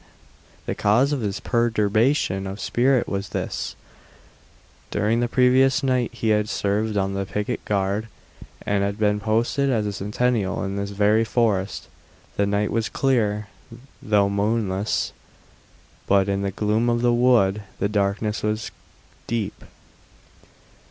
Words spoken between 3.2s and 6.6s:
this: during the previous night he had